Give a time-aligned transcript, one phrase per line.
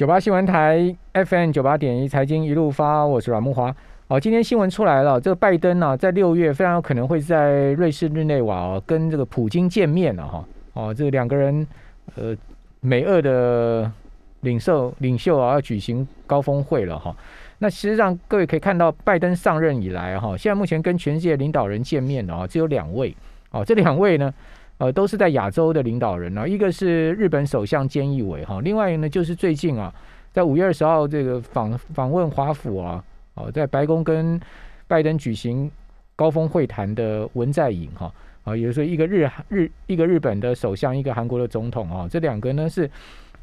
[0.00, 3.76] 九八新闻台 FM 九八点一财经一路发，我是阮木华。
[4.08, 10.42] 哦，今天新闻出来了，这个拜登呢，在六月非常有可能会在瑞士日内瓦哦，跟这个普京见面了哈。
[10.72, 11.66] 哦，这两个人，
[12.14, 12.34] 呃，
[12.80, 13.92] 美俄的
[14.40, 17.14] 领袖领袖啊，要举行高峰会了哈。
[17.58, 23.14] 那实际上各位可以看到，拜登上任以来哈，现在目前跟全世界领导人见面的啊，只有两位。
[23.50, 24.32] 哦，这两位呢？
[24.80, 29.94] 呃，都是在亚洲的领导人啊，一个是日本首相菅义伟哈，另外呢就是最近啊，
[30.32, 33.04] 在五月二十号这个访访问华府啊，
[33.34, 34.40] 哦，在白宫跟
[34.88, 35.70] 拜登举行
[36.16, 38.10] 高峰会谈的文在寅哈，
[38.42, 42.90] 啊，也就是一个日日一个日本的首相，一个韩国的总统啊，这两个呢是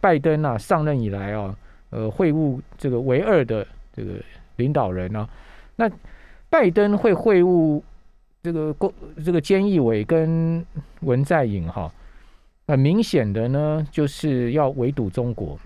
[0.01, 1.55] 拜登啊上任以来啊，
[1.91, 4.13] 呃，会晤这个唯二的这个
[4.55, 5.29] 领导人啊，
[5.75, 5.87] 那
[6.49, 7.79] 拜登会会晤。
[8.47, 8.93] 这个公
[9.25, 10.65] 这个菅义伟跟
[11.01, 11.91] 文在寅哈，
[12.65, 15.59] 很明显的呢，就是要围堵中国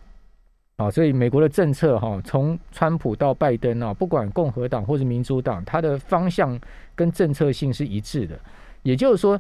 [0.77, 6.59] 啊，所以美国的政策哈，从川普到拜登啊，不管共和党或者民主党，它的方向
[6.96, 8.35] 跟政策性是一致的。
[8.82, 9.40] 也就是说，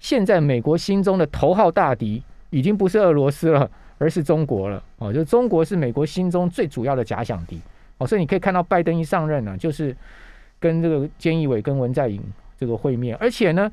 [0.00, 7.60] 现在美国心中的头号大敌已经不是俄罗斯了，而是中国了哦，就中国是美国心中最主要的假想敌
[7.98, 9.96] 哦，所以你可以看到拜登一上任呢，就是
[10.58, 12.20] 跟这个菅义伟跟文在寅。
[12.60, 13.72] 这个会面，而且呢，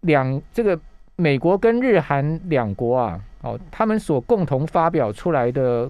[0.00, 0.76] 两这个
[1.14, 5.88] 美国跟日韩两国啊，哦，他们所共同发表出来的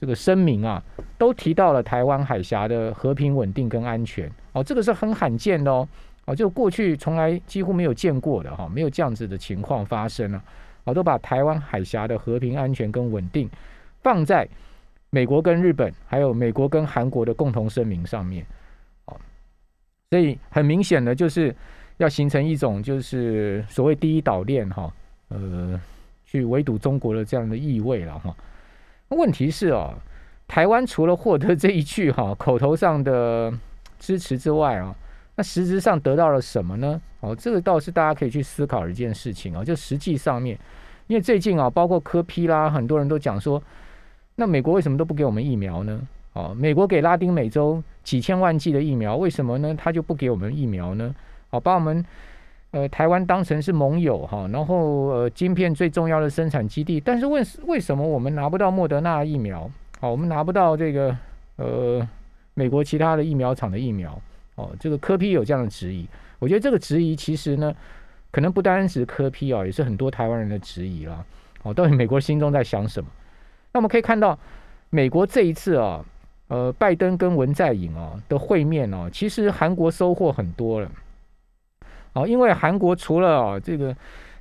[0.00, 0.82] 这个声明啊，
[1.18, 5.86] 都提到了台湾海峡的和平稳定跟安全，哦，这个是很罕见的哦，
[6.24, 10.42] 哦，就过去从来几乎没有见过的哈，没有这样子的情况发生了，
[10.84, 13.46] 哦，都把台湾海峡的和平安全跟稳定
[14.00, 14.48] 放在
[15.10, 18.46] 美国跟日本，还有美国跟韩国的共同声明上面。
[20.10, 21.54] 所以很明显的，就是
[21.96, 24.92] 要形成一种就是所谓第一岛链哈，
[25.28, 25.80] 呃，
[26.24, 28.34] 去围堵中国的这样的意味了哈。
[29.08, 29.94] 问题是哦，
[30.48, 33.52] 台湾除了获得这一句哈口头上的
[33.98, 34.94] 支持之外啊，
[35.36, 37.00] 那实质上得到了什么呢？
[37.20, 40.58] 哦，这个倒是大家可以去思考一件事情啊，就实际上面，
[41.06, 43.62] 因为最近啊，包括科批啦，很多人都讲说，
[44.36, 46.00] 那美国为什么都不给我们疫苗呢？
[46.32, 49.74] 哦，美国给拉丁美洲几千万剂的疫苗，为什么呢？
[49.74, 51.12] 他就不给我们疫苗呢？
[51.48, 52.04] 好，把我们
[52.72, 59.70] 呃台湾当成是盟友哈，然后呃晶片最重要的生产基地，但是问为什么我们拿不到莫德纳疫苗？
[60.00, 61.16] 好，我们拿不到这个
[61.56, 62.06] 呃
[62.52, 64.20] 美国其他的疫苗厂的疫苗？
[64.56, 66.06] 哦，这个科批有这样的质疑，
[66.38, 67.74] 我觉得这个质疑其实呢，
[68.30, 71.24] 可能不单是科批啊，也是很多台湾人的质疑啦。
[71.62, 73.08] 哦，到底美国心中在想什么？
[73.72, 74.38] 那我们可以看到，
[74.90, 76.04] 美国这一次啊。
[76.48, 80.90] 呃，拜登跟文在寅哦的会面哦，其实韩国收获很多了。
[82.12, 83.96] 哦，因为韩国除了啊这个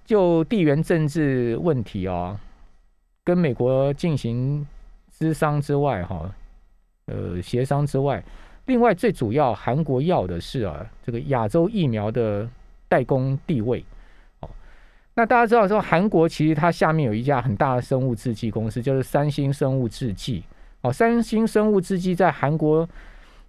[0.05, 2.37] 就地缘政治问题啊，
[3.23, 4.67] 跟美国进行
[5.17, 6.29] 咨商之外，哈，
[7.05, 8.21] 呃，协商之外，
[8.65, 12.47] 另外最主要韩国要的是啊，这个亚洲疫苗的
[12.89, 13.83] 代工地位。
[14.41, 14.49] 哦，
[15.15, 20.43] 那大家知道说，韩国其实它下面有一家很大的生物制剂公司，就是三星生物制剂。
[20.83, 22.87] 哦，三星生物制剂在韩国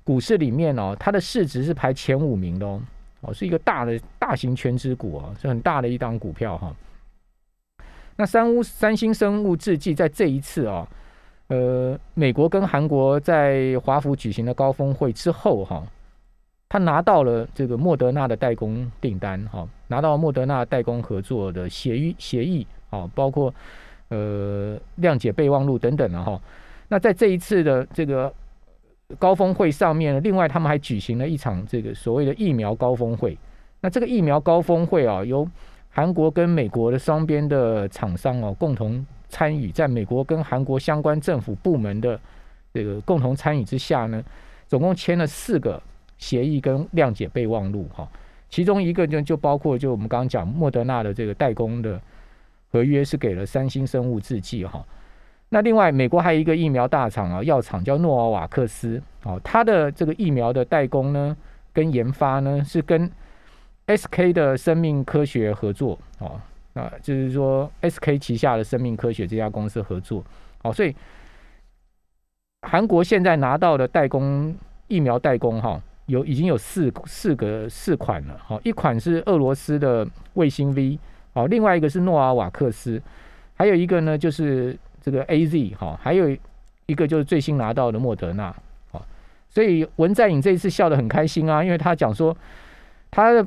[0.04, 2.80] 股市里面哦，它的市值是排前五名的哦，
[3.22, 6.74] 哦，是一个大的大型全值股哦，是很大的一档股票哈。
[8.14, 10.88] 那三乌三星生物制剂在这一次啊，
[11.48, 15.84] 呃，美国跟韩国在华府举行的高峰会之后哈，
[16.68, 23.52] 他拿到了这个莫德纳的代工订单哈，拿到莫德纳代工合作的协议协议啊，包括
[24.10, 26.40] 呃谅解备忘录等等的哈。
[26.88, 28.32] 那在这一次的这个
[29.18, 33.36] 高峰会上面呢，另外他们还举行了一场这个所谓的疫苗高峰会。
[33.80, 35.48] 那这个疫苗高峰会啊，由
[35.90, 42.18] 韩国跟美国的双边的厂商哦共同参与，在美国跟韩国相关政府部门的
[42.72, 44.22] 这个共同参与之下呢，
[44.66, 45.82] 总共签了四个
[46.18, 48.08] 协议跟谅解备忘录哈。
[48.48, 52.00] 其中一个就就包括就我们刚刚讲莫德纳的这个代工的
[52.70, 54.84] 合约是给了三星生物制剂哈。
[55.54, 59.00] 那另外，美国还有一个疫苗大厂啊，药厂叫诺瓦瓦克斯。
[59.22, 61.36] 哦，它的这个疫苗的代工呢，
[61.72, 63.08] 跟研发呢是跟
[63.86, 65.96] S K 的生命科学合作。
[66.18, 66.40] 哦，
[66.72, 70.24] 那，就是说 S K 旗下的生命科学这家公司合作。
[70.62, 70.92] 哦，所以
[72.62, 74.52] 韩国现在拿到的代工
[74.88, 80.98] 疫苗代工哈，有已经有四四个四款了，好，一款是俄罗斯的卫星 V，
[81.34, 83.00] 哦，另外一个是诺瓦瓦克斯，
[83.54, 84.76] 还有一个呢就是。
[85.04, 86.34] 这个 A Z 哈，还有
[86.86, 88.54] 一个就是最新拿到的莫德纳，
[89.50, 92.34] 所以文在寅这一次笑得很开心啊，因为他讲说
[93.10, 93.46] 他的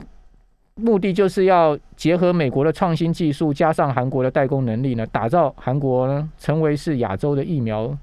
[0.75, 7.98] 目的就是要结合美国的创新技术，加上韩国的代工能力呢，打造韩国呢成为是亚洲的疫苗，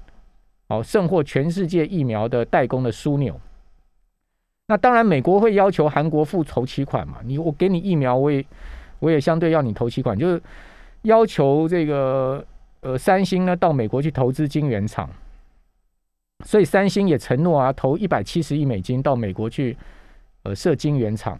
[0.67, 3.39] 哦，胜获全世界疫苗的代工的枢纽。
[4.67, 7.19] 那当然，美国会要求韩国付筹期款嘛？
[7.23, 8.43] 你我给你疫苗，我也
[8.99, 10.41] 我也相对要你投期款，就是
[11.03, 12.43] 要求这个
[12.85, 15.09] 呃三星呢到美国去投资晶圆厂，
[16.45, 19.75] 所以三星也承诺啊投一百七十亿美金到美国去
[20.43, 21.39] 呃设晶圆厂。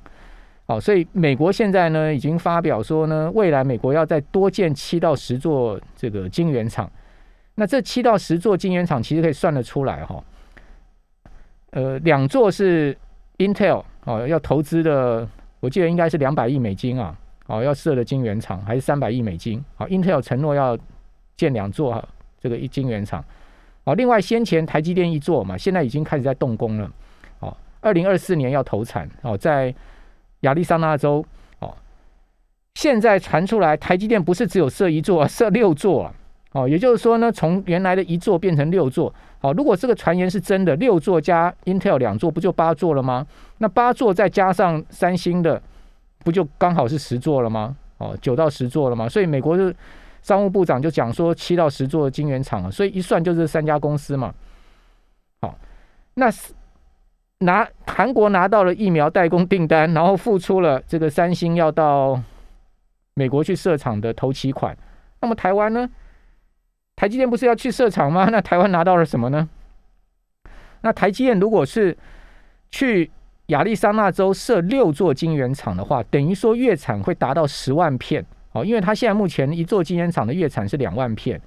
[0.66, 6.92] 好，所以美国现在呢已经发表说呢，未来美国要再多建七到十座这个晶圆厂。
[7.54, 10.24] 那这七到十座晶圆厂其实可以算得出来哈。
[11.70, 12.98] 呃，两座是
[13.38, 17.16] Intel 哦要投资的，我记得应该是两百亿美金啊。
[17.46, 19.64] 哦，要设的晶圆厂还是三百亿美金。
[19.76, 20.76] 好，Intel 承诺要
[21.38, 22.04] 建两座
[22.40, 23.24] 这个一晶圆厂。
[23.84, 26.92] 好，另外先前台积电一座嘛，现在已经开始在动工了。
[27.40, 29.10] 哦，二零二四年要投产。
[29.22, 29.74] 哦，在
[30.42, 31.24] 亚利桑那州，
[31.60, 31.76] 哦，
[32.74, 36.12] 现在传出来，台积电不是只有设一座， 设六座，
[36.54, 43.26] 哦，也就是说呢，从原来的一座变成六座，好，如果这个传言是真的，六座加 Intel 两座，不就八座了吗？
[43.60, 45.62] 那八座再加上三星的，
[46.24, 47.76] 不就刚好是十座了吗？
[47.98, 49.08] 哦，九到十座了吗？
[49.08, 49.74] 所以美国的
[50.26, 54.34] 商务部长就讲说，七到十座的晶圆厂，所以一算就是三家公司嘛。
[55.42, 55.56] 好，
[56.16, 56.32] 那。
[57.40, 62.20] 拿韩国拿到了疫苗代工订单，然后付出了这个三星要到
[63.14, 64.76] 美国去设厂的头期款。
[65.20, 65.88] 那么台湾呢？
[66.96, 68.28] 台积电不是要去设厂吗？
[68.32, 69.50] 那台湾拿到了什么呢？
[70.82, 71.96] 那台积电如果是
[72.72, 73.12] 去
[73.48, 78.26] 亚利桑那州设六座晶圆厂的话，等于说月产会达到十万片
[78.56, 81.40] 哦，因为它现在目前一座晶圆厂的月产是两万片。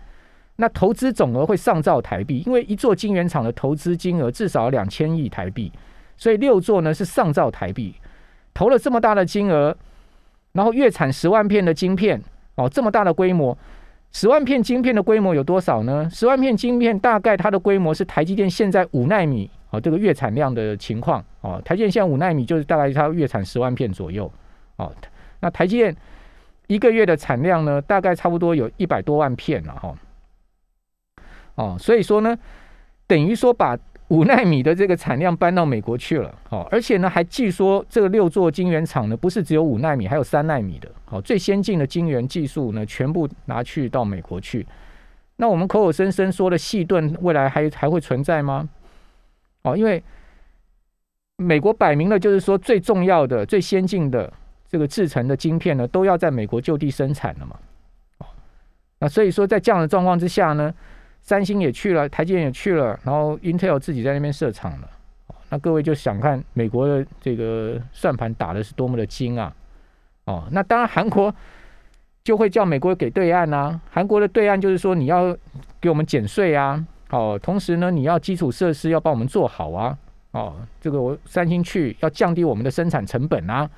[0.56, 5.72] 那投资总额会上兆台币，因为一座晶圆厂的投资金额至少两千亿台币，
[6.16, 7.94] 所以六座呢是上兆台币，
[8.52, 9.74] 投了这么大的金额，
[10.52, 12.20] 然后月产十万片的晶片
[12.56, 13.56] 哦，这么大的规模，
[14.10, 16.10] 十万片晶片的规模有多少呢？
[16.12, 24.28] 十万片晶片大概它的规模是台积电现在五纳米哦，这个月产量的情况哦，台积电现在五纳米就是大概它月产十万片左右
[24.74, 24.92] 哦，
[25.38, 25.94] 那台积电
[26.68, 29.94] 一个月的产量呢，大概差不多有一百多万片了哈。
[31.56, 32.38] 哦，所以说呢，
[33.06, 33.76] 等于说把
[34.08, 44.66] 五纳米的这个产量搬到美国去了，哦，而且呢还据说这个六座晶圆厂呢不是只有五纳米，还有三纳米的，哦，最先进的晶圆技术呢全部拿去到美国去。
[45.36, 48.68] 那我们口口声声说的细盾未来还还会存在吗？
[49.62, 50.02] 哦，因为
[51.36, 54.32] 美国摆明了就是说最重要的、最先进的
[54.68, 57.56] 这个制成的晶片呢都要在美国就地生产了嘛。
[58.18, 58.26] 哦，
[59.00, 60.72] 那所以说在这样的状况之下呢。
[61.20, 64.88] 三星也去了，台积电也去了，然后 Intel 自己在那边设厂了。
[65.50, 69.54] 那各位就想看美国的这个算盘打的是多么的精啊！
[70.24, 71.34] 哦，那当然韩国
[72.24, 73.78] 就会叫美国给对岸啊。
[73.90, 75.36] 韩国的对岸就是说你要
[75.78, 79.98] 给我们减税啊，哦，同时呢你要基础设施要帮我们做好啊，
[80.30, 83.68] 哦，这个我三星去要降低我们的生产成本啊。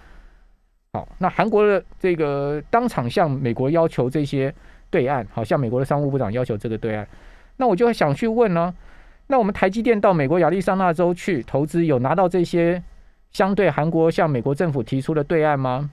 [0.93, 4.53] 好，那韩国的这个当场向美国要求这些
[4.91, 7.07] 对岸，好像美国的商务部长要求这个对岸。
[7.59, 8.75] 那我就想去问呢，
[9.29, 12.83] 那我们台积电到美国亚利桑那州去投资，有拿到这些
[13.31, 15.91] 相对韩国向美国政府提出的对岸吗？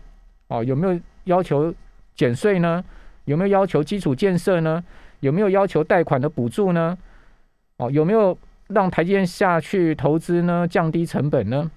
[0.48, 1.72] 哦，有没有要求
[2.16, 2.84] 减税呢？
[3.26, 4.84] 有没有要求基础建设呢？
[5.20, 6.98] 有没有要求贷款的补助呢？
[7.78, 8.36] 哦，有没有
[8.70, 10.68] 让台积电下去投资呢？
[10.68, 11.70] 降低成本呢？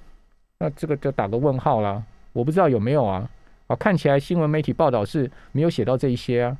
[0.60, 3.28] 那这个就打个问号了，我不知道有没有啊。
[3.66, 6.56] 哦，看起来新闻媒体报道是没有写到这一些啊。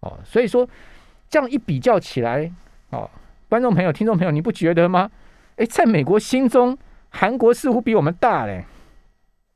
[0.00, 0.68] 哦，所以说。
[1.30, 2.50] 这样一比较起来，
[2.88, 3.10] 哦，
[3.50, 5.10] 观众朋友、听众朋友，你不觉得吗？
[5.56, 6.78] 哎，在美国心中，
[7.10, 8.64] 韩国似乎比我们大嘞，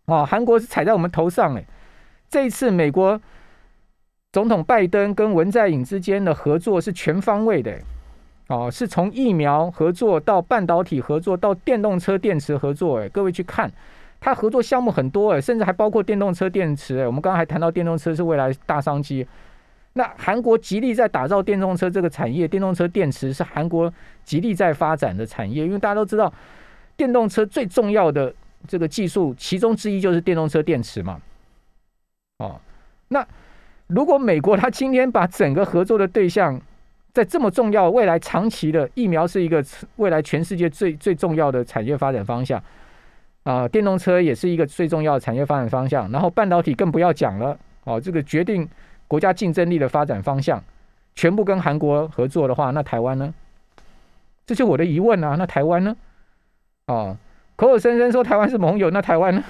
[0.05, 1.65] 哦，韩国是踩在我们头上嘞。
[2.29, 3.19] 这一次，美国
[4.33, 7.79] 总统拜登跟文在寅之间的合作是全方位的，
[8.49, 13.73] 哦，是从疫苗合作到半导体合作到电动车电池合作，哎，各位去看，
[14.25, 19.27] 他合作项目很多，哎，甚至还包括电动车电池，哎，我们刚刚还谈到电动车是未来大商机。
[19.95, 23.93] 那韩国极力在打造电动车这个产业，电动车电池是韩国
[24.25, 26.33] 极力在发展的产业，因为大家都知道，
[26.97, 28.33] 电动车最重要的
[28.69, 31.21] 这个技术其中之一就是电动车电池嘛。
[32.39, 32.61] 哦，
[33.09, 33.27] 那
[33.89, 36.59] 如果美国它今天把整个合作的对象
[37.13, 39.63] 在这么重要、未来长期的疫苗是一个
[39.97, 42.63] 未来全世界最最重要的产业发展方向
[43.45, 48.69] 啊，电动车也是一个最重要的产业发展方向，然后半导体更不要讲了哦，这个决定。
[49.09, 50.65] 国家竞争力的发展方向，
[51.15, 53.35] 全部跟韩国合作的话，那台湾呢？
[54.47, 55.37] 这就我的疑问啊。
[55.39, 55.95] 那台湾呢？
[56.87, 57.15] 哦，
[57.55, 59.45] 口口声声说台湾是盟友，那台湾呢？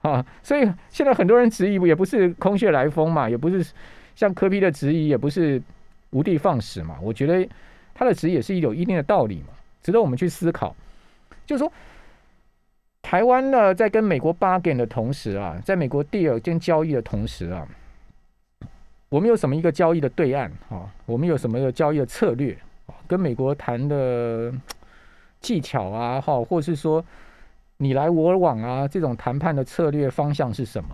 [0.00, 3.74] 啊，所以现在很多人质疑，也不是空穴来风嘛，也不是
[4.16, 5.60] 像科比的质疑，也不是
[6.12, 6.96] 无的放矢嘛。
[7.02, 7.46] 我觉得
[7.92, 9.48] 他的质疑也是有一定的道理嘛，
[9.82, 10.74] 值得我们去思考。
[11.44, 11.70] 就是说，
[13.14, 17.64] 台湾呢，在跟美国 bargain 的同时啊，在美国 deal 跟交易的同时啊，
[19.08, 20.92] 我们有什么一个交易的对岸啊？
[21.06, 22.58] 我们有什么一个交易的策略？
[23.06, 24.52] 跟美国谈的
[25.40, 27.04] 技巧啊，哈，或是说。
[27.76, 30.90] 你来我往啊，这种谈判的策略方向是什么？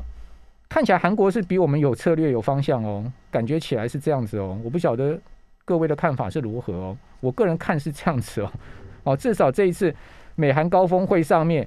[0.68, 4.60] 看起来韩国是比我们有策略、有方向哦，感觉起来是这样子哦。
[4.62, 5.18] 我不晓得
[5.64, 6.96] 各位的看法是如何哦。
[7.20, 8.52] 我个人看是这样子哦。
[9.04, 9.94] 哦，至少这一次
[10.34, 11.66] 美韩高峰会上面，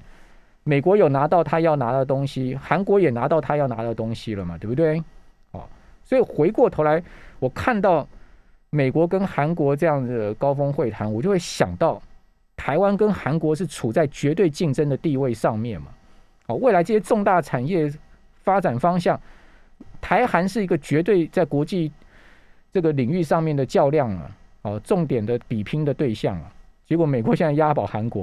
[0.64, 5.04] 美国有拿到他要拿的东西，韩国也拿到他要拿的东西了嘛，对不对？
[5.52, 5.64] 哦，
[6.04, 7.04] 所以回过头来，
[7.40, 8.08] 我看到
[8.70, 12.02] 美国跟韩国这样的高峰会谈，我就会想到。
[12.56, 15.88] 台湾跟韩国是处在绝对竞争的地位上面嘛？
[16.46, 17.92] 哦，未来这些重大产业
[18.44, 19.20] 发展方向，
[20.00, 21.92] 台韩是一个绝对在国际
[22.72, 26.52] 这个领域上面的较量啊，哦，重点的比拼的对象啊。
[26.86, 28.22] 结果美国现在押宝韩国。